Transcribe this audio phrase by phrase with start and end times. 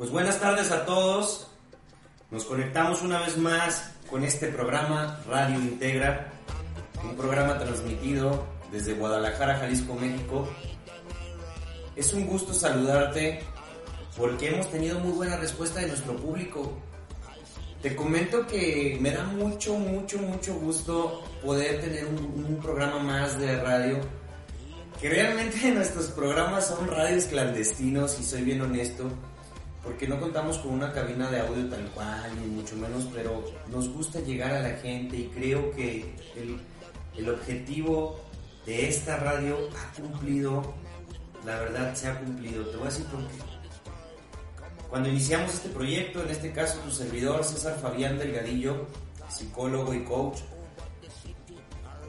[0.00, 1.46] Pues buenas tardes a todos.
[2.30, 6.32] Nos conectamos una vez más con este programa Radio Integra,
[7.04, 10.48] un programa transmitido desde Guadalajara, Jalisco, México.
[11.96, 13.42] Es un gusto saludarte
[14.16, 16.78] porque hemos tenido muy buena respuesta de nuestro público.
[17.82, 23.60] Te comento que me da mucho, mucho, mucho gusto poder tener un, programa más de
[23.60, 23.98] radio.
[24.98, 29.10] Que realmente nuestros programas son radios clandestinos y soy bien honesto
[29.82, 33.88] porque no contamos con una cabina de audio tal cual, ni mucho menos, pero nos
[33.88, 36.60] gusta llegar a la gente y creo que el,
[37.16, 38.20] el objetivo
[38.66, 40.74] de esta radio ha cumplido,
[41.46, 42.64] la verdad se ha cumplido.
[42.66, 43.34] Te voy a decir por qué.
[44.90, 48.86] Cuando iniciamos este proyecto, en este caso tu servidor César Fabián Delgadillo,
[49.28, 50.40] psicólogo y coach,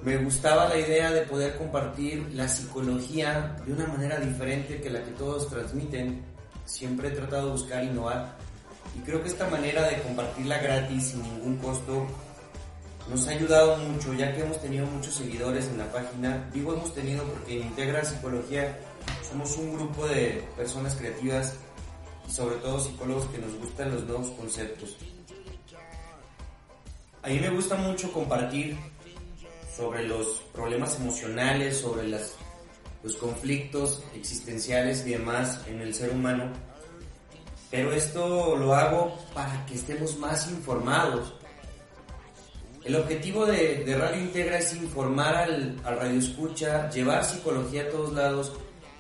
[0.04, 5.04] me gustaba la idea de poder compartir la psicología de una manera diferente que la
[5.04, 6.24] que todos transmiten
[6.66, 8.38] siempre he tratado de buscar innovar
[8.96, 12.08] y creo que esta manera de compartirla gratis sin ningún costo
[13.10, 16.50] nos ha ayudado mucho ya que hemos tenido muchos seguidores en la página.
[16.54, 18.78] Digo hemos tenido porque en Integra Psicología
[19.30, 21.56] somos un grupo de personas creativas
[22.28, 24.98] y sobre todo psicólogos que nos gustan los nuevos conceptos.
[27.24, 28.78] A mí me gusta mucho compartir
[29.76, 32.36] sobre los problemas emocionales, sobre las
[33.04, 36.52] los conflictos existenciales y demás en el ser humano.
[37.70, 41.34] Pero esto lo hago para que estemos más informados.
[42.84, 48.14] El objetivo de, Radio Integra es informar al, al radio escucha, llevar psicología a todos
[48.14, 48.54] lados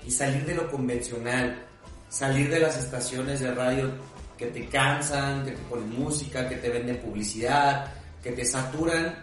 [0.06, 1.66] y salir de lo convencional,
[2.08, 3.92] salir de las estaciones de radio
[4.38, 7.92] que te cansan, que te ponen música, que te venden publicidad,
[8.24, 9.16] que te saturan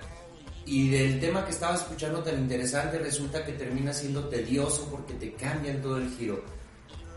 [0.68, 5.32] y del tema que estaba escuchando tan interesante resulta que termina siendo tedioso porque te
[5.32, 6.44] cambian todo el giro.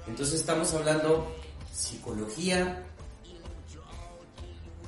[0.08, 1.36] Entonces estamos hablando
[1.70, 2.82] psicología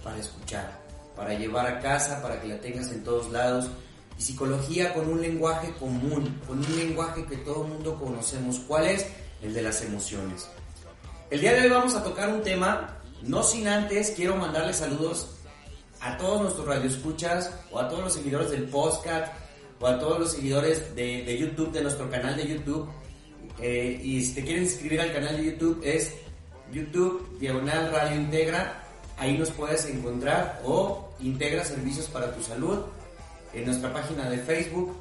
[0.02, 0.80] para escuchar,
[1.14, 3.70] para llevar a casa, para que la tengas en todos lados.
[4.18, 8.62] Y psicología con un lenguaje común, con un lenguaje que todo el mundo conocemos.
[8.66, 9.08] ¿Cuál es?
[9.42, 10.48] El de las emociones.
[11.30, 15.33] El día de hoy vamos a tocar un tema, no sin antes quiero mandarle saludos
[16.04, 19.34] a todos nuestros radioescuchas o a todos los seguidores del podcast
[19.80, 22.90] o a todos los seguidores de, de YouTube, de nuestro canal de YouTube.
[23.60, 26.14] Eh, y si te quieren inscribir al canal de YouTube es
[26.74, 28.84] YouTube Diagonal Radio Integra.
[29.18, 32.80] Ahí nos puedes encontrar o Integra Servicios para tu Salud
[33.54, 34.98] en nuestra página de Facebook.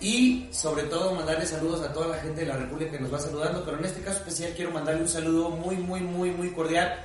[0.00, 3.20] Y sobre todo mandarle saludos a toda la gente de la República que nos va
[3.20, 7.04] saludando, pero en este caso especial quiero mandarle un saludo muy, muy, muy, muy cordial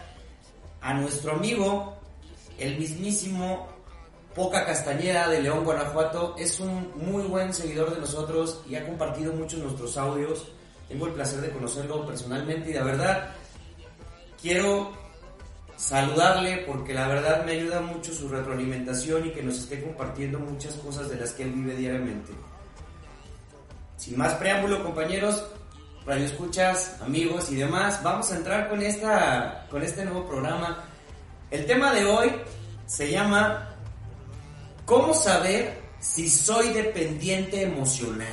[0.84, 1.96] a nuestro amigo,
[2.60, 3.70] el mismísimo
[4.36, 6.36] Poca Castañeda de León, Guanajuato.
[6.38, 10.52] Es un muy buen seguidor de nosotros y ha compartido muchos nuestros audios.
[10.90, 13.32] Tengo el placer de conocerlo personalmente y de verdad
[14.42, 14.92] quiero
[15.78, 20.74] saludarle porque la verdad me ayuda mucho su retroalimentación y que nos esté compartiendo muchas
[20.76, 22.34] cosas de las que él vive diariamente.
[23.96, 25.46] Sin más preámbulo, compañeros,
[26.06, 30.84] radio escuchas, amigos y demás, vamos a entrar con, esta, con este nuevo programa.
[31.50, 32.32] El tema de hoy
[32.86, 33.70] se llama
[34.86, 38.28] ¿Cómo saber si soy dependiente emocional?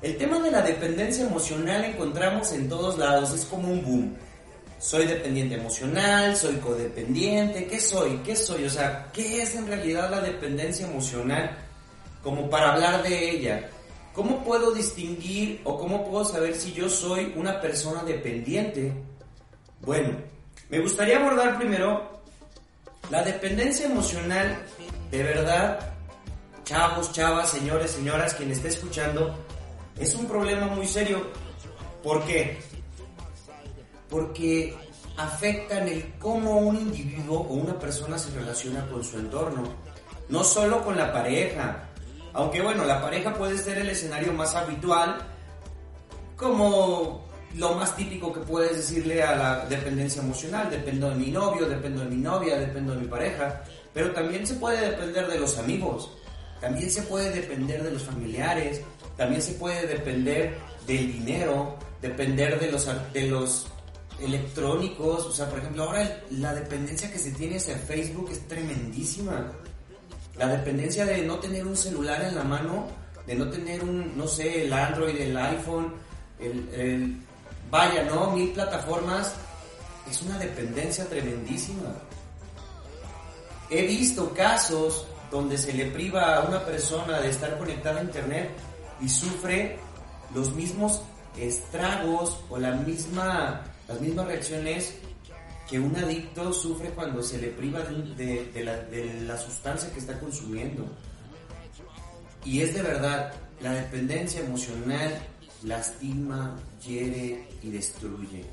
[0.00, 4.16] El tema de la dependencia emocional encontramos en todos lados, es como un boom.
[4.78, 8.18] Soy dependiente emocional, soy codependiente, ¿qué soy?
[8.24, 8.64] ¿Qué soy?
[8.64, 11.50] O sea, ¿qué es en realidad la dependencia emocional?
[12.22, 13.70] Como para hablar de ella.
[14.16, 18.90] ¿Cómo puedo distinguir o cómo puedo saber si yo soy una persona dependiente?
[19.82, 20.16] Bueno,
[20.70, 22.22] me gustaría abordar primero
[23.10, 24.64] la dependencia emocional.
[25.10, 25.92] De verdad,
[26.64, 29.36] chavos, chavas, señores, señoras, quien esté escuchando,
[29.98, 31.20] es un problema muy serio.
[32.02, 32.56] ¿Por qué?
[34.08, 34.74] Porque
[35.18, 39.64] afectan el cómo un individuo o una persona se relaciona con su entorno.
[40.30, 41.85] No solo con la pareja,
[42.36, 45.16] aunque bueno, la pareja puede ser el escenario más habitual,
[46.36, 47.24] como
[47.54, 52.02] lo más típico que puedes decirle a la dependencia emocional, dependo de mi novio, dependo
[52.02, 53.62] de mi novia, dependo de mi pareja,
[53.94, 56.10] pero también se puede depender de los amigos,
[56.60, 58.82] también se puede depender de los familiares,
[59.16, 63.66] también se puede depender del dinero, depender de los, de los
[64.20, 65.24] electrónicos.
[65.24, 69.52] O sea, por ejemplo, ahora la dependencia que se tiene hacia Facebook es tremendísima.
[70.38, 72.88] La dependencia de no tener un celular en la mano,
[73.26, 75.94] de no tener un, no sé, el Android, el iPhone,
[76.38, 77.16] el,
[77.70, 78.32] vaya, ¿no?
[78.32, 79.34] Mil plataformas,
[80.10, 81.94] es una dependencia tremendísima.
[83.70, 88.50] He visto casos donde se le priva a una persona de estar conectada a internet
[89.00, 89.78] y sufre
[90.34, 91.02] los mismos
[91.36, 94.94] estragos o la misma, las mismas reacciones
[95.68, 98.84] que un adicto sufre cuando se le priva de, la,
[99.24, 100.86] la sustancia que está consumiendo.
[102.44, 105.20] Y es de verdad, la dependencia emocional
[105.64, 108.44] lastima, hiere y destruye.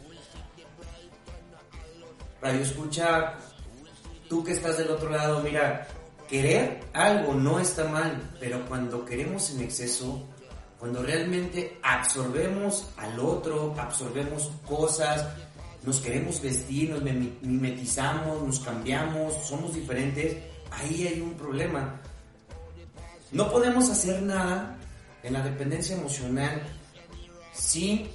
[2.42, 3.36] Radio escucha,
[4.28, 5.88] tú que estás del otro lado, mira,
[6.28, 10.28] querer algo no está mal, pero cuando queremos en exceso,
[10.80, 15.26] cuando realmente absorbemos al otro, absorbemos cosas,
[15.86, 20.38] nos queremos vestir, nos mimetizamos, nos cambiamos, somos diferentes,
[20.72, 22.00] ahí hay un problema.
[23.32, 24.78] No podemos hacer nada
[25.24, 26.62] en la dependencia emocional
[27.54, 28.08] sin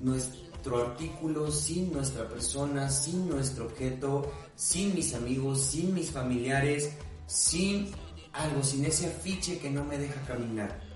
[0.00, 6.90] nuestro artículo, sin nuestra persona, sin nuestro objeto, sin mis amigos, sin mis familiares,
[7.26, 7.90] sin
[8.32, 10.87] algo, sin ese afiche que no me deja caminar.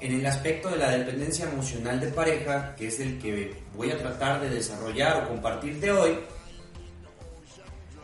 [0.00, 3.98] En el aspecto de la dependencia emocional de pareja, que es el que voy a
[3.98, 6.18] tratar de desarrollar o compartirte hoy,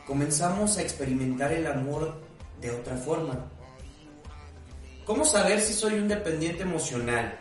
[0.07, 2.21] comenzamos a experimentar el amor
[2.61, 3.51] de otra forma.
[5.07, 7.39] ¿Cómo saber si soy un dependiente emocional?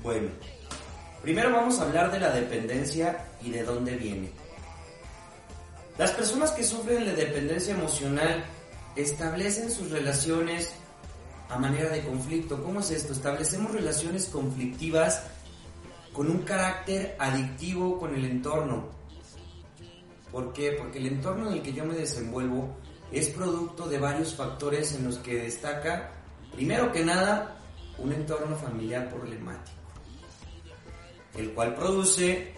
[0.00, 0.28] Bueno,
[1.20, 4.30] primero vamos a hablar de la dependencia y de dónde viene.
[5.98, 8.44] Las personas que sufren de dependencia emocional
[8.94, 10.72] establecen sus relaciones
[11.48, 12.62] a manera de conflicto.
[12.62, 13.12] ¿Cómo es esto?
[13.12, 15.24] Establecemos relaciones conflictivas
[16.12, 18.88] con un carácter adictivo con el entorno.
[20.30, 20.72] ¿Por qué?
[20.72, 22.76] Porque el entorno en el que yo me desenvuelvo
[23.12, 26.10] es producto de varios factores en los que destaca,
[26.52, 27.56] primero que nada,
[27.96, 29.78] un entorno familiar problemático,
[31.36, 32.54] el cual produce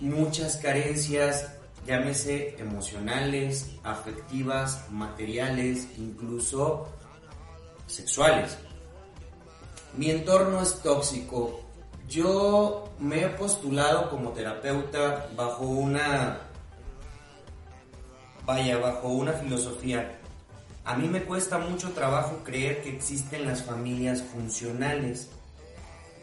[0.00, 1.54] muchas carencias,
[1.86, 6.88] llámese emocionales, afectivas, materiales, incluso
[7.90, 8.56] sexuales.
[9.96, 11.60] Mi entorno es tóxico.
[12.08, 16.40] Yo me he postulado como terapeuta bajo una
[18.46, 20.18] vaya, bajo una filosofía.
[20.84, 25.28] A mí me cuesta mucho trabajo creer que existen las familias funcionales,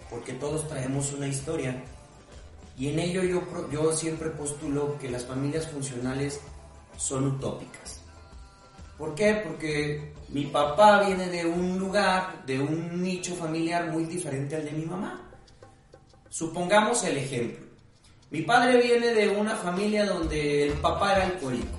[0.10, 1.84] porque todos traemos una historia.
[2.78, 6.40] Y en ello yo, yo siempre postulo que las familias funcionales
[6.98, 7.97] son utópicas.
[8.98, 9.42] ¿Por qué?
[9.46, 14.72] Porque mi papá viene de un lugar, de un nicho familiar muy diferente al de
[14.72, 15.30] mi mamá.
[16.30, 17.66] Supongamos el ejemplo.
[18.30, 21.78] Mi padre viene de una familia donde el papá era alcohólico.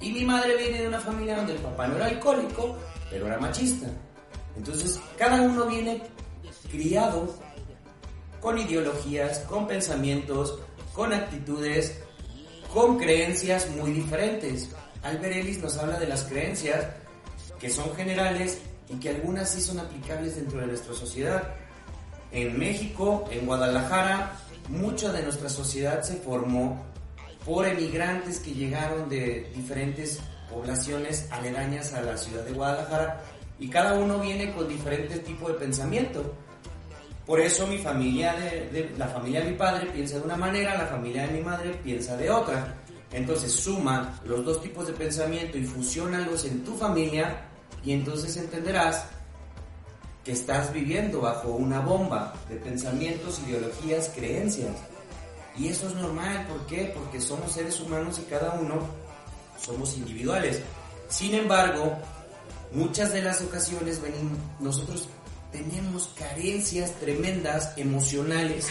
[0.00, 2.76] Y mi madre viene de una familia donde el papá no era alcohólico,
[3.10, 3.86] pero era machista.
[4.56, 6.02] Entonces, cada uno viene
[6.70, 7.34] criado
[8.40, 10.58] con ideologías, con pensamientos,
[10.92, 12.00] con actitudes,
[12.72, 14.74] con creencias muy diferentes.
[15.06, 16.84] Albert Ellis nos habla de las creencias
[17.60, 18.58] que son generales
[18.88, 21.44] y que algunas sí son aplicables dentro de nuestra sociedad.
[22.32, 24.32] En México, en Guadalajara,
[24.68, 26.84] mucha de nuestra sociedad se formó
[27.44, 30.18] por emigrantes que llegaron de diferentes
[30.50, 33.22] poblaciones aledañas a la ciudad de Guadalajara
[33.60, 36.34] y cada uno viene con diferentes tipos de pensamiento.
[37.24, 40.86] Por eso mi familia, de, la familia de mi padre piensa de una manera, la
[40.86, 42.74] familia de mi madre piensa de otra.
[43.16, 47.48] Entonces suma los dos tipos de pensamiento y fusiónalos en tu familia
[47.82, 49.06] y entonces entenderás
[50.22, 54.76] que estás viviendo bajo una bomba de pensamientos, ideologías, creencias.
[55.56, 56.92] Y eso es normal, ¿por qué?
[56.94, 58.86] Porque somos seres humanos y cada uno
[59.58, 60.60] somos individuales.
[61.08, 61.96] Sin embargo,
[62.72, 65.08] muchas de las ocasiones venimos, nosotros
[65.52, 68.68] tenemos carencias tremendas emocionales.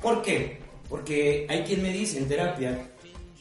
[0.00, 0.60] ¿Por qué?
[0.88, 2.92] Porque hay quien me dice en terapia,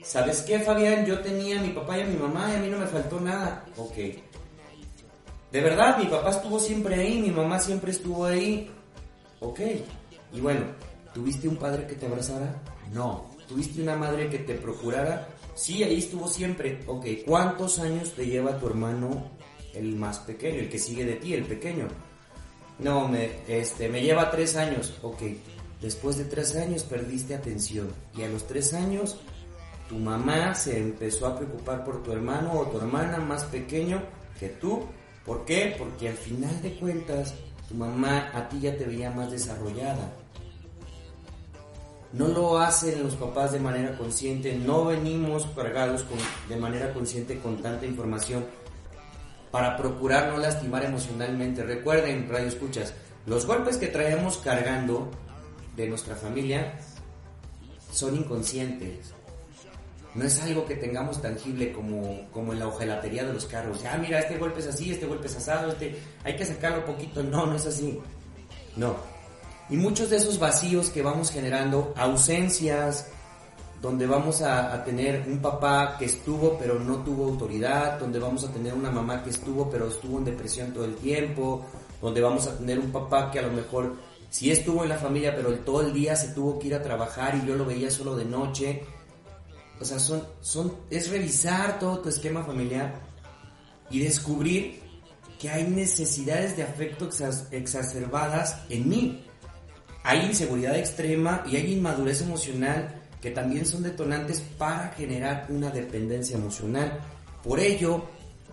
[0.06, 1.06] ¿sabes qué, Fabián?
[1.06, 3.20] Yo tenía a mi papá y a mi mamá y a mí no me faltó
[3.20, 3.66] nada.
[3.76, 3.96] Ok.
[5.52, 8.72] De verdad, mi papá estuvo siempre ahí, mi mamá siempre estuvo ahí.
[9.40, 9.60] Ok.
[10.34, 10.66] Y bueno,
[11.16, 12.62] ¿Tuviste un padre que te abrazara?
[12.92, 13.32] No.
[13.48, 15.30] ¿Tuviste una madre que te procurara?
[15.56, 16.82] Sí, ahí estuvo siempre.
[16.88, 19.32] Ok, ¿cuántos años te lleva tu hermano
[19.74, 21.88] el más pequeño, el que sigue de ti, el pequeño?
[22.80, 24.94] No, me, este, me lleva tres años.
[25.04, 25.22] Ok,
[25.82, 27.94] después de tres años perdiste atención.
[28.18, 29.18] Y a los tres años
[29.89, 34.01] tu mamá se empezó a preocupar por tu hermano o tu hermana más pequeño
[34.39, 34.86] que tú.
[35.25, 35.75] ¿Por qué?
[35.77, 37.34] Porque al final de cuentas
[37.68, 40.13] tu mamá a ti ya te veía más desarrollada.
[42.13, 47.39] No lo hacen los papás de manera consciente, no venimos cargados con, de manera consciente
[47.39, 48.46] con tanta información
[49.51, 51.63] para procurar no lastimar emocionalmente.
[51.63, 52.94] Recuerden, radio escuchas,
[53.25, 55.10] los golpes que traemos cargando
[55.75, 56.80] de nuestra familia
[57.92, 59.14] son inconscientes.
[60.15, 63.84] No es algo que tengamos tangible como, como en la hojelatería de los carros.
[63.84, 67.22] Ya, mira, este golpe es así, este golpe es asado, este hay que sacarlo poquito.
[67.22, 68.00] No, no es así.
[68.77, 68.95] No.
[69.69, 73.10] Y muchos de esos vacíos que vamos generando, ausencias,
[73.81, 78.45] donde vamos a, a, tener un papá que estuvo pero no tuvo autoridad, donde vamos
[78.45, 81.65] a tener una mamá que estuvo pero estuvo en depresión todo el tiempo,
[82.01, 83.95] donde vamos a tener un papá que a lo mejor
[84.29, 87.36] sí estuvo en la familia pero todo el día se tuvo que ir a trabajar
[87.36, 88.84] y yo lo veía solo de noche
[89.79, 93.01] o sea, son, son, es revisar todo tu esquema familiar
[93.89, 94.82] y descubrir
[95.39, 97.10] que hay necesidades de afecto
[97.51, 99.25] exacerbadas en mí.
[100.03, 106.38] Hay inseguridad extrema y hay inmadurez emocional que también son detonantes para generar una dependencia
[106.38, 107.00] emocional.
[107.44, 108.05] Por ello,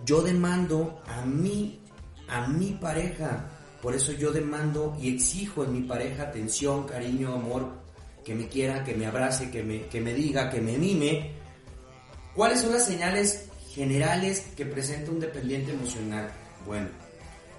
[0.04, 1.80] yo demando a mí,
[2.28, 3.50] a mi pareja,
[3.80, 7.81] por eso yo demando y exijo en mi pareja atención, cariño, amor,
[8.24, 11.32] que me quiera, que me abrace, que me, que me diga, que me mime.
[12.34, 16.30] ¿Cuáles son las señales generales que presenta un dependiente emocional?
[16.66, 16.88] Bueno,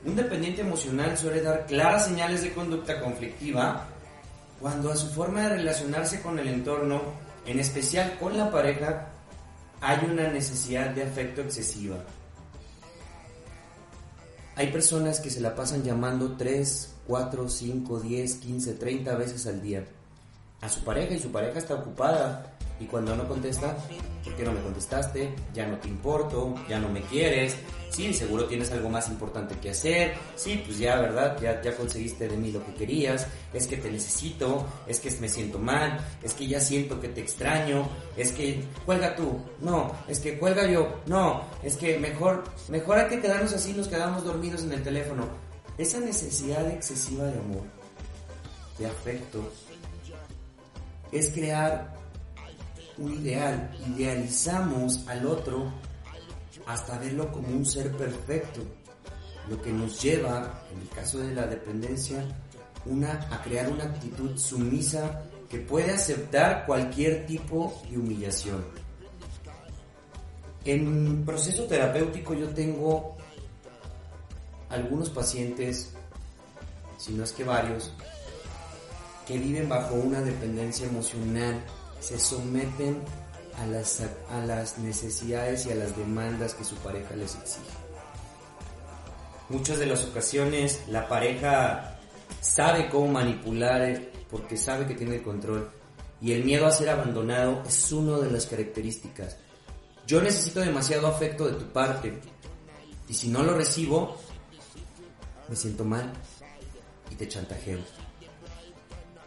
[0.05, 3.87] un dependiente emocional suele dar claras señales de conducta conflictiva
[4.59, 7.01] cuando a su forma de relacionarse con el entorno,
[7.45, 9.09] en especial con la pareja,
[9.81, 11.97] hay una necesidad de afecto excesiva.
[14.55, 19.61] Hay personas que se la pasan llamando 3, 4, 5, 10, 15, 30 veces al
[19.61, 19.83] día
[20.63, 22.45] a su pareja y su pareja está ocupada.
[22.79, 23.77] Y cuando no contesta,
[24.23, 25.33] ¿por qué no me contestaste?
[25.53, 27.55] Ya no te importo, ya no me quieres.
[27.91, 30.15] Sí, seguro tienes algo más importante que hacer.
[30.35, 31.37] Sí, pues ya, ¿verdad?
[31.39, 33.27] Ya, ya conseguiste de mí lo que querías.
[33.53, 37.21] Es que te necesito, es que me siento mal, es que ya siento que te
[37.21, 42.97] extraño, es que cuelga tú, no, es que cuelga yo, no, es que mejor, mejor
[42.97, 45.27] hay que quedarnos así, nos quedamos dormidos en el teléfono.
[45.77, 47.63] Esa necesidad excesiva de amor,
[48.79, 49.51] de afecto,
[51.13, 51.93] es crear
[52.97, 53.71] un ideal.
[53.95, 55.71] Idealizamos al otro
[56.65, 58.61] hasta verlo como un ser perfecto,
[59.49, 62.23] lo que nos lleva, en el caso de la dependencia,
[62.85, 68.63] una, a crear una actitud sumisa que puede aceptar cualquier tipo de humillación.
[70.65, 73.17] En proceso terapéutico yo tengo
[74.69, 75.93] algunos pacientes,
[76.97, 77.93] si no es que varios,
[79.27, 81.63] que viven bajo una dependencia emocional
[81.99, 83.01] se someten
[83.57, 87.71] a las, a las necesidades y a las demandas que su pareja les exige.
[89.49, 91.99] Muchas de las ocasiones la pareja
[92.41, 95.69] sabe cómo manipular porque sabe que tiene el control
[96.21, 99.37] y el miedo a ser abandonado es una de las características.
[100.07, 102.19] Yo necesito demasiado afecto de tu parte
[103.07, 104.17] y si no lo recibo,
[105.47, 106.11] me siento mal
[107.11, 107.79] y te chantajeo.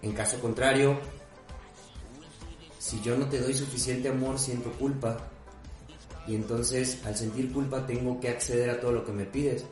[0.03, 0.99] En caso contrario,
[2.79, 5.17] si yo no te doy suficiente amor, siento culpa.
[6.29, 9.65] Y entonces, al sentir culpa, tengo que acceder a todo lo que me pides.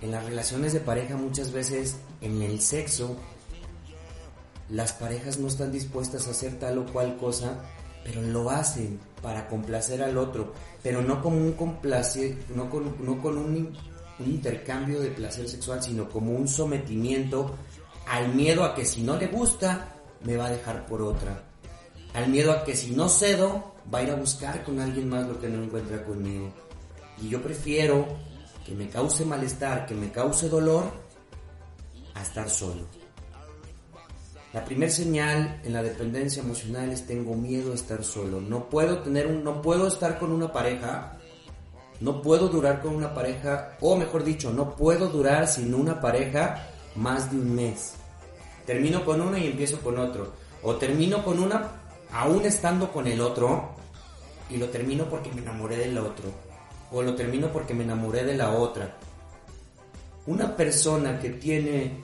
[0.00, 3.16] En las relaciones de pareja muchas veces, en el sexo,
[4.70, 7.58] las parejas no están dispuestas a hacer tal o cual cosa,
[8.04, 13.20] pero lo hacen para complacer al otro, pero no como un complacer, no con, no
[13.20, 13.72] con un
[14.20, 17.54] intercambio de placer sexual, sino como un sometimiento
[18.08, 21.42] al miedo a que si no le gusta, me va a dejar por otra.
[22.14, 25.26] Al miedo a que si no cedo, va a ir a buscar con alguien más
[25.26, 26.50] lo que no encuentra conmigo.
[27.20, 28.06] Y yo prefiero
[28.64, 30.84] que me cause malestar, que me cause dolor,
[32.14, 32.86] a estar solo.
[34.52, 38.40] La primera señal en la dependencia emocional es tengo miedo a estar solo.
[38.40, 41.18] No puedo tener un, no puedo estar con una pareja,
[42.00, 46.72] no puedo durar con una pareja, o mejor dicho, no puedo durar sin una pareja
[46.98, 47.94] más de un mes.
[48.66, 50.32] Termino con una y empiezo con otro.
[50.62, 51.72] O termino con una
[52.12, 53.76] aún estando con el otro
[54.50, 56.30] y lo termino porque me enamoré del otro.
[56.90, 58.96] O lo termino porque me enamoré de la otra.
[60.26, 62.02] Una persona que tiene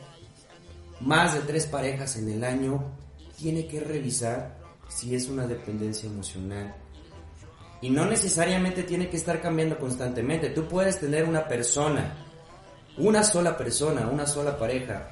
[1.00, 2.82] más de tres parejas en el año
[3.36, 4.56] tiene que revisar
[4.88, 6.74] si es una dependencia emocional.
[7.80, 10.50] Y no necesariamente tiene que estar cambiando constantemente.
[10.50, 12.14] Tú puedes tener una persona
[12.96, 15.10] una sola persona, una sola pareja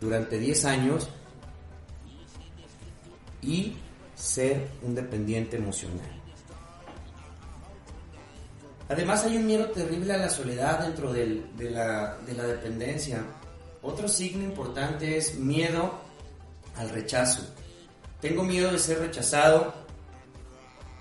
[0.00, 1.08] durante 10 años
[3.42, 3.76] y
[4.14, 6.18] ser un dependiente emocional.
[8.88, 13.22] Además hay un miedo terrible a la soledad dentro de, la, de la dependencia.
[13.82, 15.92] Otro signo importante es miedo
[16.76, 17.42] al rechazo.
[18.20, 19.74] Tengo miedo de ser rechazado.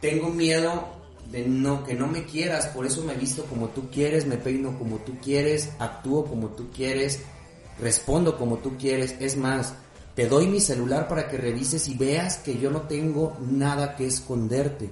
[0.02, 0.97] Tengo miedo
[1.32, 4.78] de no que no me quieras, por eso me visto como tú quieres, me peino
[4.78, 7.22] como tú quieres, actúo como tú quieres,
[7.80, 9.16] respondo como tú quieres.
[9.20, 9.74] Es más,
[10.16, 14.08] te doy mi celular para que revises y veas que yo no tengo nada que
[14.08, 14.90] esconderte.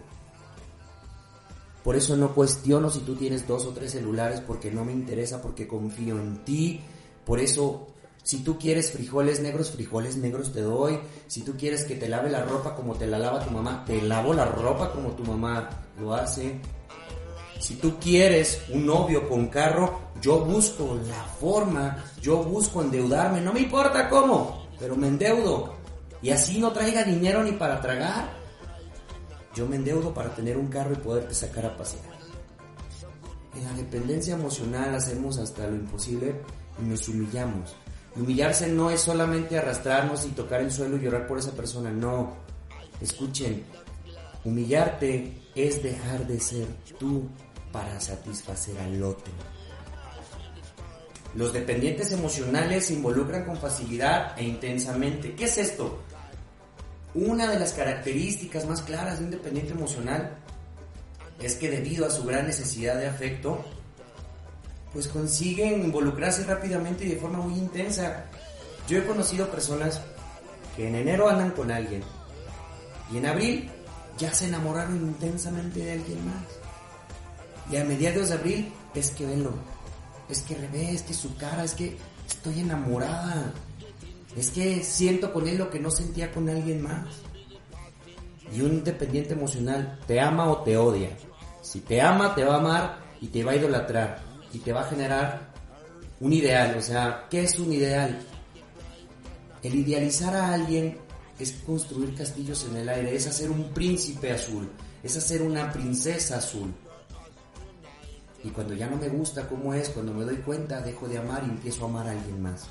[1.83, 5.41] Por eso no cuestiono si tú tienes dos o tres celulares porque no me interesa,
[5.41, 6.81] porque confío en ti.
[7.23, 7.87] Por eso,
[8.23, 10.99] si tú quieres frijoles negros, frijoles negros te doy.
[11.27, 14.01] Si tú quieres que te lave la ropa como te la lava tu mamá, te
[14.01, 16.59] lavo la ropa como tu mamá lo hace.
[17.59, 23.53] Si tú quieres un novio con carro, yo busco la forma, yo busco endeudarme, no
[23.53, 25.73] me importa cómo, pero me endeudo.
[26.21, 28.45] Y así no traiga dinero ni para tragar
[29.55, 32.03] yo me endeudo para tener un carro y poderte sacar a pasear.
[33.55, 36.35] En la dependencia emocional hacemos hasta lo imposible
[36.79, 37.73] y nos humillamos.
[38.17, 42.33] humillarse no es solamente arrastrarnos y tocar el suelo y llorar por esa persona, no.
[42.99, 43.63] Escuchen,
[44.45, 46.67] humillarte es dejar de ser
[46.99, 47.27] tú
[47.71, 49.33] para satisfacer al otro.
[51.33, 55.35] Los dependientes emocionales se involucran con facilidad e intensamente.
[55.35, 55.99] ¿Qué es esto?
[57.13, 60.37] Una de las características más claras de un dependiente emocional
[61.41, 63.65] es que debido a su gran necesidad de afecto,
[64.93, 68.25] pues consiguen involucrarse rápidamente y de forma muy intensa.
[68.87, 69.99] Yo he conocido personas
[70.77, 72.01] que en enero andan con alguien
[73.11, 73.71] y en abril
[74.17, 76.45] ya se enamoraron intensamente de alguien más.
[77.71, 79.53] Y a mediados de abril es que venlo,
[80.29, 83.53] es que revés, es que su cara, es que estoy enamorada.
[84.35, 87.07] Es que siento con él lo que no sentía con alguien más.
[88.53, 91.09] Y un dependiente emocional te ama o te odia.
[91.61, 94.21] Si te ama, te va a amar y te va a idolatrar.
[94.53, 95.49] Y te va a generar
[96.19, 96.75] un ideal.
[96.77, 98.19] O sea, ¿qué es un ideal?
[99.63, 100.97] El idealizar a alguien
[101.39, 104.69] es construir castillos en el aire, es hacer un príncipe azul,
[105.03, 106.73] es hacer una princesa azul.
[108.43, 111.43] Y cuando ya no me gusta cómo es, cuando me doy cuenta, dejo de amar
[111.45, 112.67] y empiezo a amar a alguien más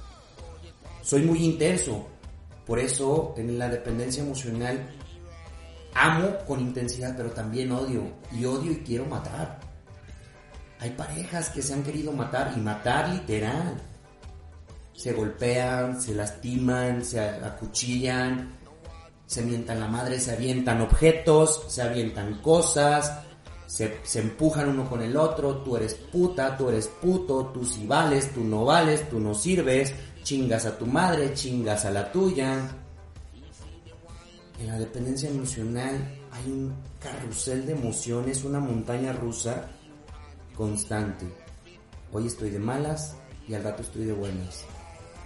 [1.05, 2.07] soy muy intenso.
[2.66, 4.88] Por eso en la dependencia emocional
[5.94, 8.11] amo con intensidad, pero también odio.
[8.33, 9.61] Y odio y quiero matar.
[10.81, 13.81] Hay parejas que se han querido matar y matar literal.
[14.94, 18.57] Se golpean, se lastiman, se acuchillan,
[19.26, 23.24] se mientan la madre, se avientan objetos, se avientan cosas,
[23.66, 28.33] se, empujan uno con el otro, tú eres puta, tú eres puto, tú sí vales,
[28.33, 32.70] tú no vales, tú no sirves, chingas a tu madre, chingas a la tuya.
[34.61, 35.96] En la dependencia emocional
[36.30, 39.68] hay un carrusel de emociones, una montaña rusa
[40.54, 41.26] constante.
[42.12, 43.16] Hoy estoy de malas
[43.48, 44.64] y al rato estoy de buenas.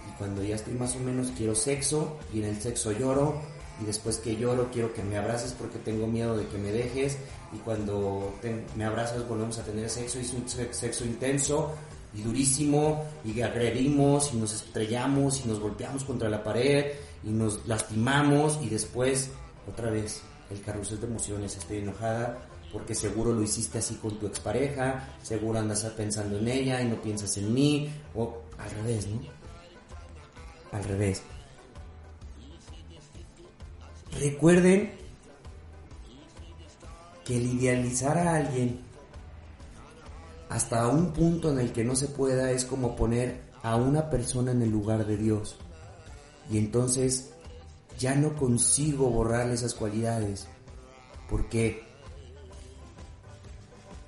[0.09, 3.41] Y cuando ya estoy más o menos quiero sexo y en el sexo lloro
[3.81, 7.17] y después que lloro quiero que me abraces porque tengo miedo de que me dejes
[7.53, 8.33] y cuando
[8.75, 11.73] me abrazas volvemos a tener sexo y es un sexo intenso
[12.13, 16.93] y durísimo y agredimos y nos estrellamos y nos golpeamos contra la pared
[17.23, 19.29] y nos lastimamos y después
[19.71, 22.39] otra vez el carrusel de emociones, estoy enojada
[22.71, 27.01] porque seguro lo hiciste así con tu expareja, seguro andas pensando en ella y no
[27.01, 29.38] piensas en mí, o al revés, ¿no?
[30.71, 31.23] Al revés.
[34.19, 34.91] Recuerden
[37.25, 38.79] que el idealizar a alguien
[40.49, 44.51] hasta un punto en el que no se pueda es como poner a una persona
[44.51, 45.55] en el lugar de Dios.
[46.49, 47.31] Y entonces
[47.99, 50.47] ya no consigo borrarle esas cualidades.
[51.29, 51.83] Porque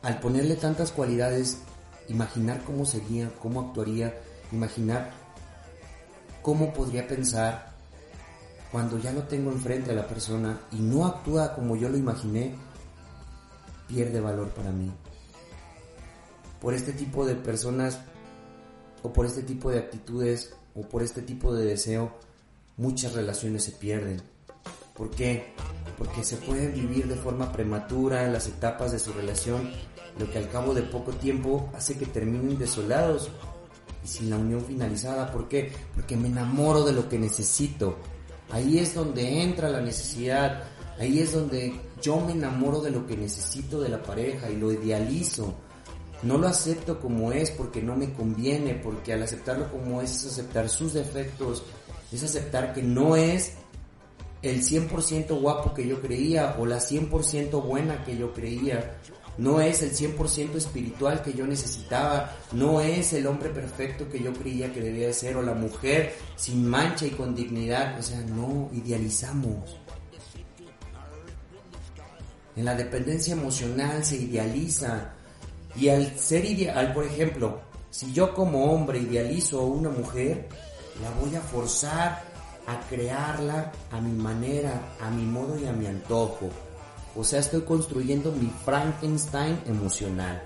[0.02, 1.60] al ponerle tantas cualidades,
[2.08, 4.19] imaginar cómo sería, cómo actuaría,
[4.52, 5.21] imaginar
[6.41, 7.71] cómo podría pensar
[8.71, 12.56] cuando ya no tengo enfrente a la persona y no actúa como yo lo imaginé,
[13.88, 14.91] pierde valor para mí
[16.62, 17.99] por este tipo de personas
[19.01, 22.13] o por este tipo de actitudes o por este tipo de deseo,
[22.77, 24.21] muchas relaciones se pierden.
[24.95, 25.54] ¿Por qué?
[25.97, 29.71] Porque se pueden vivir de forma prematura en las etapas de su relación,
[30.19, 33.32] lo que al cabo de poco tiempo hace que terminen desolados
[34.04, 35.32] y sin la unión finalizada.
[35.32, 35.72] ¿Por qué?
[35.96, 37.98] Porque me enamoro de lo que necesito.
[38.52, 40.64] Ahí es donde entra la necesidad,
[41.00, 44.72] ahí es donde yo me enamoro de lo que necesito de la pareja y lo
[44.72, 45.56] idealizo
[46.24, 50.32] no lo acepto como es porque no me conviene, porque al aceptarlo como es es
[50.32, 51.64] aceptar sus defectos,
[52.12, 53.54] es aceptar que no es
[54.42, 58.98] el 100% guapo que yo creía o la 100% buena que yo creía.
[59.38, 64.34] No es el 100% espiritual que yo necesitaba, no es el hombre perfecto que yo
[64.34, 68.22] creía que debía de ser, o la mujer sin mancha y con dignidad, o sea,
[68.22, 69.78] no idealizamos.
[72.56, 75.13] En la dependencia emocional se idealiza.
[75.76, 80.50] Y al ser ideal, por ejemplo, si yo como hombre idealizo a una mujer,
[81.02, 82.24] la voy a forzar
[82.67, 86.50] a crearla a mi manera, a mi modo y a mi antojo.
[87.15, 90.41] O sea, estoy construyendo mi Frankenstein emocional.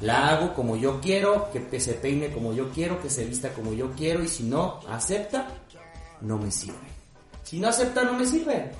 [0.00, 3.72] La hago como yo quiero, que se peine como yo quiero, que se vista como
[3.72, 5.48] yo quiero y si no acepta,
[6.20, 6.88] no me sirve.
[7.44, 8.72] Si no acepta, no me sirve.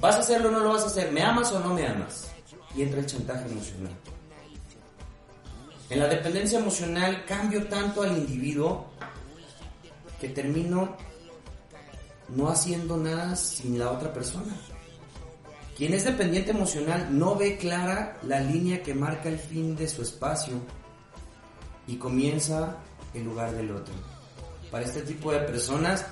[0.00, 1.10] ¿Vas a hacerlo o no lo vas a hacer?
[1.10, 2.28] ¿Me amas o no me amas?
[2.76, 3.92] Y entra el chantaje emocional.
[5.90, 8.86] En la dependencia emocional cambio tanto al individuo
[10.20, 10.96] que termino
[12.28, 14.54] no haciendo nada sin la otra persona.
[15.76, 20.02] Quien es dependiente emocional no ve clara la línea que marca el fin de su
[20.02, 20.54] espacio
[21.86, 22.76] y comienza
[23.14, 23.94] el lugar del otro.
[24.70, 26.04] Para este tipo de personas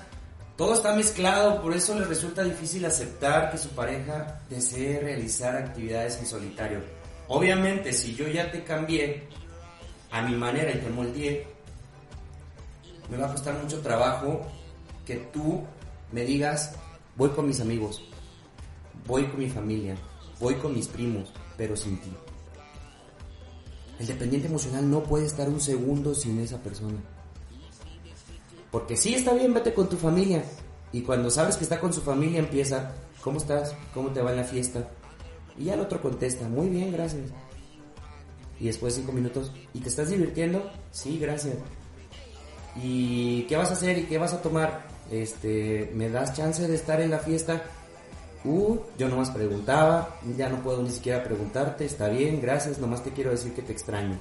[0.61, 6.19] todo está mezclado, por eso les resulta difícil aceptar que su pareja desee realizar actividades
[6.19, 6.81] en solitario.
[7.27, 9.23] Obviamente, si yo ya te cambié
[10.11, 11.47] a mi manera y te moldeé,
[13.09, 14.45] me va a costar mucho trabajo
[15.05, 15.63] que tú
[16.11, 16.75] me digas,
[17.15, 18.03] voy con mis amigos,
[19.07, 19.95] voy con mi familia,
[20.39, 22.11] voy con mis primos, pero sin ti.
[23.99, 26.97] El dependiente emocional no puede estar un segundo sin esa persona.
[28.71, 30.43] Porque sí está bien, vete con tu familia.
[30.91, 33.75] Y cuando sabes que está con su familia empieza, ¿cómo estás?
[33.93, 34.89] ¿Cómo te va en la fiesta?
[35.57, 37.27] Y ya el otro contesta, muy bien, gracias.
[38.59, 40.71] Y después de cinco minutos, ¿y te estás divirtiendo?
[40.91, 41.55] Sí, gracias.
[42.81, 44.87] ¿Y qué vas a hacer y qué vas a tomar?
[45.11, 47.63] Este, ¿me das chance de estar en la fiesta?
[48.43, 53.11] Uh, yo nomás preguntaba, ya no puedo ni siquiera preguntarte, está bien, gracias, nomás te
[53.11, 54.17] quiero decir que te extraño.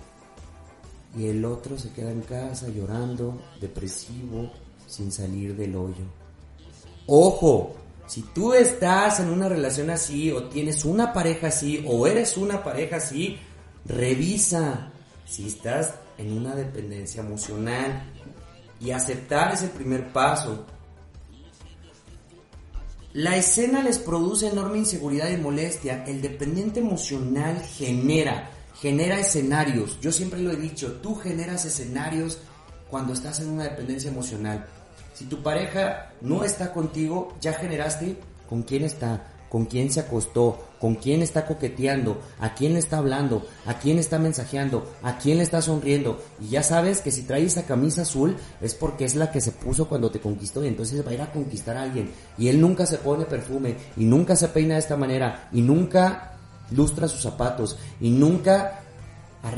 [1.17, 4.51] Y el otro se queda en casa llorando, depresivo,
[4.87, 6.05] sin salir del hoyo.
[7.07, 7.75] Ojo,
[8.07, 12.63] si tú estás en una relación así, o tienes una pareja así, o eres una
[12.63, 13.39] pareja así,
[13.85, 14.91] revisa
[15.25, 18.13] si estás en una dependencia emocional.
[18.81, 20.67] Y aceptar es el primer paso.
[23.13, 26.05] La escena les produce enorme inseguridad y molestia.
[26.05, 29.99] El dependiente emocional genera, genera escenarios.
[30.01, 32.39] Yo siempre lo he dicho, tú generas escenarios
[32.89, 34.65] cuando estás en una dependencia emocional.
[35.13, 38.17] Si tu pareja no está contigo, ya generaste
[38.49, 42.99] con quién está, con quién se acostó, con quién está coqueteando, a quién le está
[42.99, 46.23] hablando, a quién está mensajeando, a quién le está sonriendo.
[46.41, 49.51] Y ya sabes que si trae esa camisa azul es porque es la que se
[49.51, 52.11] puso cuando te conquistó y entonces va a ir a conquistar a alguien.
[52.39, 56.39] Y él nunca se pone perfume y nunca se peina de esta manera y nunca
[56.71, 58.83] lustra sus zapatos y nunca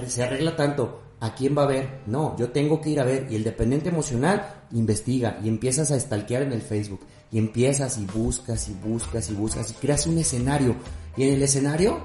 [0.08, 1.02] se arregla tanto.
[1.22, 2.00] ¿A quién va a ver?
[2.06, 3.28] No, yo tengo que ir a ver.
[3.30, 6.98] Y el dependiente emocional investiga y empiezas a stalkear en el Facebook.
[7.30, 10.74] Y empiezas y buscas y buscas y buscas y creas un escenario.
[11.16, 12.00] Y en el escenario,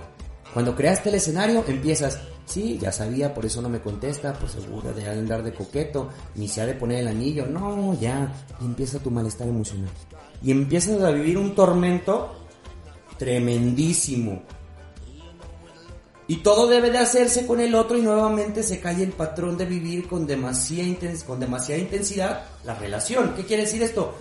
[0.53, 4.93] cuando creaste el escenario, empiezas, sí, ya sabía, por eso no me contesta, por seguro
[4.93, 8.99] de andar de coqueto, ni se ha de poner el anillo, no, ya, y empieza
[8.99, 9.89] tu malestar emocional.
[10.43, 12.36] Y empiezas a vivir un tormento
[13.17, 14.43] tremendísimo.
[16.29, 19.65] Y todo debe de hacerse con el otro y nuevamente se cae el patrón de
[19.65, 23.33] vivir con demasiada, con demasiada intensidad la relación.
[23.33, 24.13] ¿Qué quiere decir esto?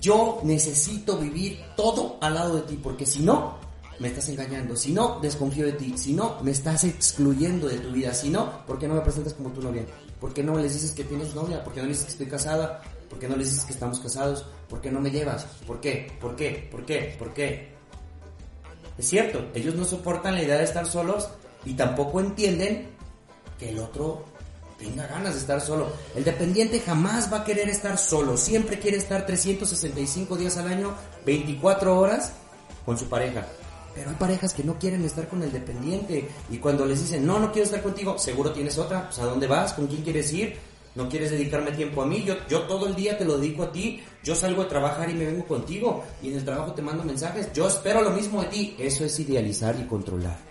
[0.00, 3.58] Yo necesito vivir todo al lado de ti, porque si no,
[3.98, 7.90] me estás engañando, si no, desconfío de ti, si no, me estás excluyendo de tu
[7.90, 9.84] vida, si no, ¿por qué no me presentas como tu novia?
[10.20, 11.62] ¿Por qué no les dices que tienes novia?
[11.62, 12.80] ¿Por qué no les dices que estoy casada?
[13.10, 14.46] ¿Por qué no les dices que estamos casados?
[14.68, 15.44] ¿Por qué no me llevas?
[15.66, 16.10] ¿Por qué?
[16.20, 16.68] ¿Por qué?
[16.70, 17.16] ¿Por qué?
[17.18, 17.75] ¿Por qué?
[18.98, 21.28] Es cierto, ellos no soportan la idea de estar solos
[21.64, 22.88] y tampoco entienden
[23.58, 24.24] que el otro
[24.78, 25.88] tenga ganas de estar solo.
[26.14, 30.94] El dependiente jamás va a querer estar solo, siempre quiere estar 365 días al año,
[31.24, 32.32] 24 horas
[32.84, 33.46] con su pareja.
[33.94, 37.38] Pero hay parejas que no quieren estar con el dependiente y cuando les dicen, no,
[37.38, 40.56] no quiero estar contigo, seguro tienes otra, pues a dónde vas, con quién quieres ir,
[40.96, 43.72] no quieres dedicarme tiempo a mí, yo, yo todo el día te lo dedico a
[43.72, 47.04] ti, yo salgo a trabajar y me vengo contigo y en el trabajo te mando
[47.04, 50.46] mensajes, yo espero lo mismo de ti, eso es idealizar y controlar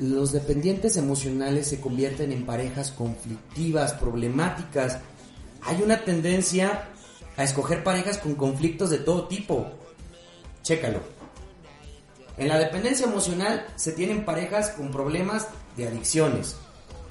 [0.00, 4.98] los dependientes emocionales se convierten en parejas conflictivas, problemáticas.
[5.62, 6.88] Hay una tendencia
[7.36, 9.70] a escoger parejas con conflictos de todo tipo.
[10.62, 11.00] Chécalo.
[12.38, 16.56] En la dependencia emocional se tienen parejas con problemas de adicciones,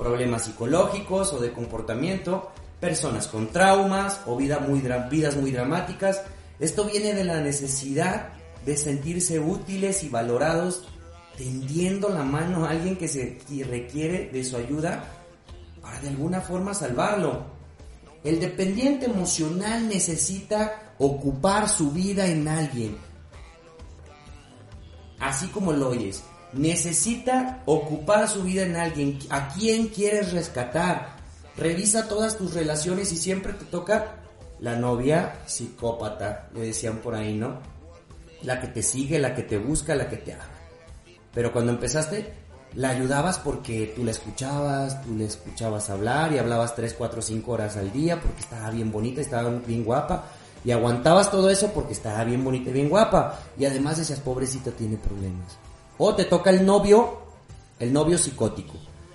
[0.02, 6.24] problemas psicológicos o de comportamiento, personas con traumas o vida muy, vidas muy dramáticas.
[6.60, 8.30] Esto viene de la necesidad
[8.66, 10.88] de sentirse útiles y valorados
[11.38, 13.38] tendiendo la mano a alguien que se
[13.70, 15.04] requiere de su ayuda
[15.82, 17.46] para de alguna forma salvarlo.
[18.24, 22.98] El dependiente emocional necesita ocupar su vida en alguien.
[25.20, 29.20] Así como lo oyes, necesita ocupar su vida en alguien.
[29.30, 31.16] ¿A quién quieres rescatar?
[31.58, 34.16] Revisa todas tus relaciones y siempre te toca
[34.60, 37.60] la novia psicópata, le decían por ahí, ¿no?
[38.44, 40.46] La que te sigue, la que te busca, la que te ama.
[41.34, 42.34] Pero cuando empezaste,
[42.76, 47.52] la ayudabas porque tú la escuchabas, tú le escuchabas hablar y hablabas 3, 4, 5
[47.52, 50.26] horas al día porque estaba bien bonita, estaba bien guapa.
[50.64, 53.40] Y aguantabas todo eso porque estaba bien bonita y bien guapa.
[53.58, 55.58] Y además decías, pobrecita, tiene problemas.
[56.04, 57.20] O te toca el novio,
[57.78, 58.74] el novio psicótico.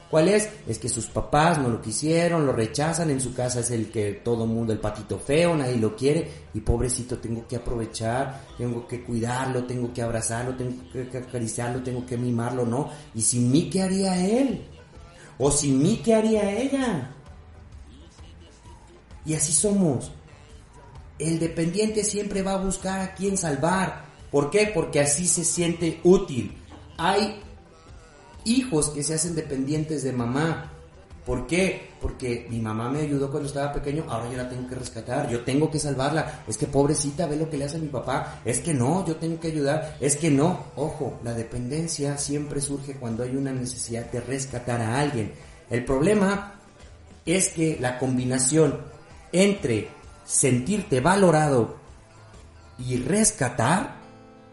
[0.09, 0.49] ¿Cuál es?
[0.69, 4.13] Es que sus papás no lo quisieron, lo rechazan, en su casa es el que
[4.13, 9.03] todo mundo, el patito feo, nadie lo quiere, y pobrecito tengo que aprovechar, tengo que
[9.03, 10.75] cuidarlo, tengo que abrazarlo, tengo
[11.11, 12.89] que acariciarlo, tengo que mimarlo, ¿no?
[13.17, 14.65] Y sin mí, ¿qué haría él?
[15.39, 17.11] O sin mí, ¿qué haría ella?
[19.25, 20.13] Y así somos.
[21.19, 24.05] El dependiente siempre va a buscar a quien salvar.
[24.31, 24.71] ¿Por qué?
[24.73, 26.63] Porque así se siente útil.
[26.97, 27.41] Hay
[28.45, 30.73] hijos que se hacen dependientes de mamá.
[31.25, 31.91] ¿Por qué?
[32.01, 35.43] Porque mi mamá me ayudó cuando estaba pequeño, ahora yo la tengo que rescatar, yo
[35.43, 36.45] tengo que salvarla.
[36.47, 38.41] Es que pobrecita, ve lo que le hace a mi papá.
[38.45, 39.97] Es que no, yo tengo que ayudar.
[40.01, 40.67] Es que no.
[40.77, 45.33] Ojo, la dependencia siempre surge cuando hay una necesidad de rescatar a alguien.
[45.69, 46.55] El problema
[47.25, 48.79] es que la combinación
[49.33, 49.89] entre
[50.25, 51.77] sentirte valorado
[52.79, 54.06] y rescatar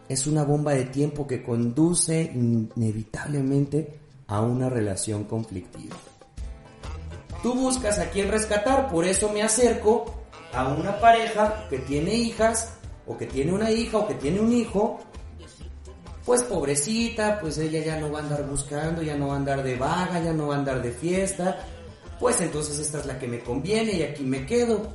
[0.08, 5.96] es una bomba de tiempo que conduce inevitablemente a una relación conflictiva.
[7.42, 10.06] Tú buscas a quien rescatar, por eso me acerco
[10.52, 12.74] a una pareja que tiene hijas,
[13.06, 15.00] o que tiene una hija, o que tiene un hijo,
[16.24, 19.62] pues pobrecita, pues ella ya no va a andar buscando, ya no va a andar
[19.62, 21.58] de vaga, ya no va a andar de fiesta,
[22.18, 24.90] pues entonces esta es la que me conviene y aquí me quedo.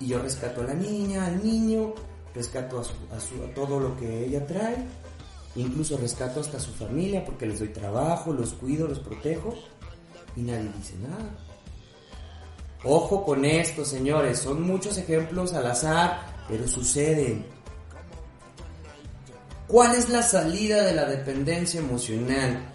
[0.00, 1.94] Y yo rescato a la niña, al niño,
[2.34, 4.76] rescato a, todo lo que ella trae,
[5.56, 9.54] incluso rescato hasta a su familia porque les doy trabajo, los cuido, los protejo
[10.36, 11.30] y nadie dice nada.
[12.84, 17.46] Ojo con esto, señores, son muchos ejemplos al azar, pero suceden.
[19.68, 22.68] ¿Cuál es la salida de la dependencia emocional?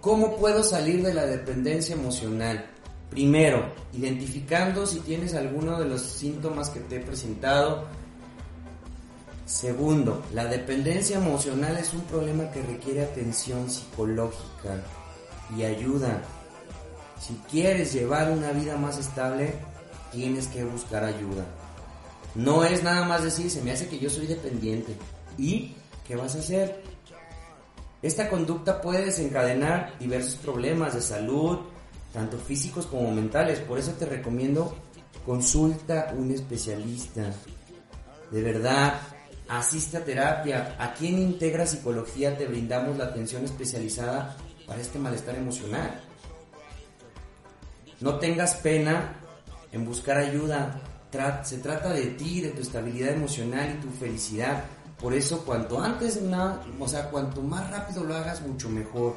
[0.00, 2.70] ¿Cómo puedo salir de la dependencia emocional?
[3.10, 7.86] Primero, identificando si tienes alguno de los síntomas que te he presentado,
[9.48, 14.82] Segundo, la dependencia emocional es un problema que requiere atención psicológica
[15.56, 16.20] y ayuda.
[17.18, 19.54] Si quieres llevar una vida más estable,
[20.12, 21.46] tienes que buscar ayuda.
[22.34, 24.94] No es nada más decir, se me hace que yo soy dependiente.
[25.38, 25.72] ¿Y
[26.06, 26.82] qué vas a hacer?
[28.02, 31.60] Esta conducta puede desencadenar diversos problemas de salud,
[32.12, 33.60] tanto físicos como mentales.
[33.60, 34.76] Por eso te recomiendo
[35.24, 37.32] consulta un especialista.
[38.30, 39.00] De verdad,
[39.48, 40.76] asiste a terapia.
[40.78, 46.00] Aquí en Integra Psicología te brindamos la atención especializada para este malestar emocional.
[48.00, 49.14] No tengas pena
[49.72, 50.82] en buscar ayuda.
[51.42, 54.64] Se trata de ti, de tu estabilidad emocional y tu felicidad.
[55.00, 56.20] Por eso, cuanto antes,
[56.78, 59.14] o sea, cuanto más rápido lo hagas, mucho mejor.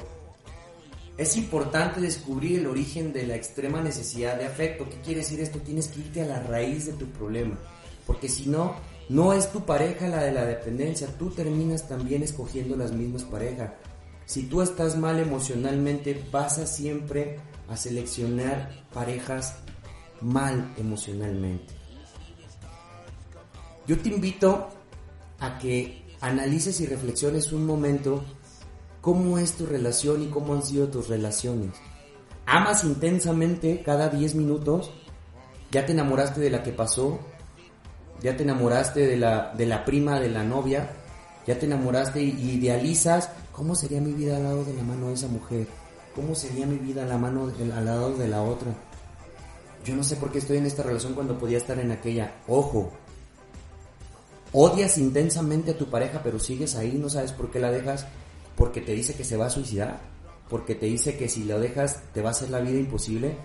[1.18, 4.88] Es importante descubrir el origen de la extrema necesidad de afecto.
[4.88, 5.58] ¿Qué quiere decir esto?
[5.58, 7.58] Tienes que irte a la raíz de tu problema.
[8.06, 8.76] Porque si no,
[9.08, 13.72] no es tu pareja la de la dependencia, tú terminas también escogiendo las mismas parejas.
[14.24, 17.38] Si tú estás mal emocionalmente, vas a siempre
[17.68, 19.56] a seleccionar parejas
[20.20, 21.74] mal emocionalmente.
[23.86, 24.68] Yo te invito
[25.40, 28.24] a que analices y reflexiones un momento
[29.00, 31.72] cómo es tu relación y cómo han sido tus relaciones.
[32.46, 34.90] ¿Amas intensamente cada 10 minutos?
[35.72, 37.18] ¿Ya te enamoraste de la que pasó?
[38.22, 40.90] Ya te enamoraste de la, de la prima de la novia,
[41.46, 45.14] ya te enamoraste y idealizas cómo sería mi vida al lado de la mano de
[45.14, 45.66] esa mujer,
[46.14, 48.72] cómo sería mi vida a la mano al lado de la otra.
[49.84, 52.36] Yo no sé por qué estoy en esta relación cuando podía estar en aquella.
[52.46, 52.92] Ojo,
[54.52, 58.06] odias intensamente a tu pareja, pero sigues ahí, no sabes por qué la dejas,
[58.56, 59.98] porque te dice que se va a suicidar,
[60.48, 63.36] porque te dice que si lo dejas te va a hacer la vida imposible,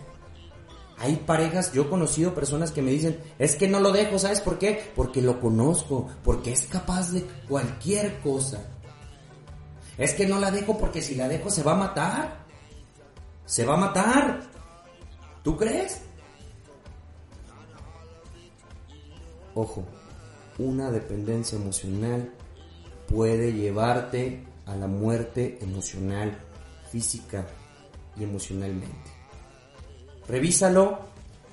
[0.99, 4.41] hay parejas, yo he conocido personas que me dicen, es que no lo dejo, ¿sabes
[4.41, 4.91] por qué?
[4.95, 8.65] Porque lo conozco, porque es capaz de cualquier cosa.
[9.97, 12.45] Es que no la dejo porque si la dejo se va a matar.
[13.45, 14.41] Se va a matar.
[15.43, 16.01] ¿Tú crees?
[19.53, 19.83] Ojo,
[20.57, 22.31] una dependencia emocional
[23.07, 26.37] puede llevarte a la muerte emocional,
[26.91, 27.47] física
[28.17, 29.16] y emocionalmente.
[30.27, 30.99] Revísalo.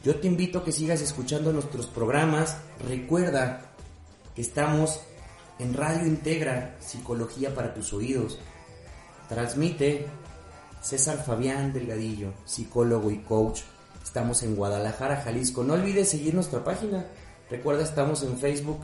[0.04, 2.58] Yo te invito a que sigas escuchando nuestros programas.
[2.86, 3.62] Recuerda
[4.34, 5.00] que estamos
[5.58, 8.38] en Radio Integra, Psicología para tus oídos.
[9.28, 10.06] Transmite
[10.82, 13.60] César Fabián Delgadillo, psicólogo y coach.
[14.02, 15.64] Estamos en Guadalajara, Jalisco.
[15.64, 17.06] No olvides seguir nuestra página.
[17.50, 18.80] Recuerda, estamos en Facebook.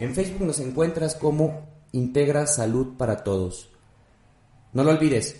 [0.00, 3.70] En Facebook nos encuentras como Integra Salud para Todos.
[4.72, 5.36] No lo olvides.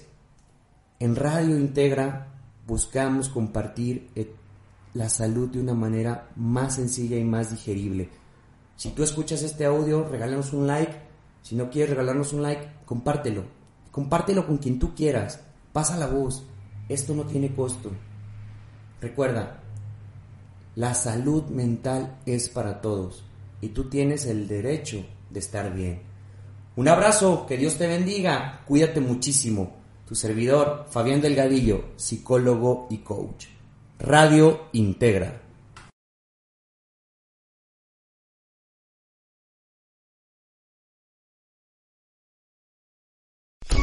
[1.00, 2.35] En Radio Integra
[2.66, 4.34] buscamos compartir eh,
[4.94, 8.08] la salud de una manera más sencilla y más digerible.
[8.76, 10.94] Si tú escuchas este audio, regálanos un like.
[11.42, 13.44] Si no quieres regalarnos un like, compártelo.
[13.90, 15.40] Compártelo con quien tú quieras.
[15.72, 16.44] Pasa la voz.
[16.88, 17.90] Esto no tiene costo.
[19.00, 19.60] Recuerda,
[20.74, 23.24] la salud mental es para todos
[23.60, 26.02] y tú tienes el derecho de estar bien.
[26.76, 29.85] Un abrazo, que Dios te bendiga, cuídate muchísimo.
[30.06, 33.48] Tu servidor, Fabián Delgadillo, psicólogo y coach.
[33.98, 35.40] Radio Integra.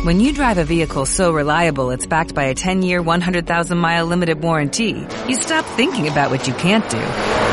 [0.06, 5.06] When you drive a vehicle so reliable it's backed by a 10-year, 100,000-mile limited warranty,
[5.28, 7.53] you stop thinking about what you can't do